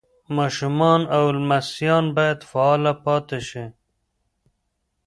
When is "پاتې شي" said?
3.05-3.65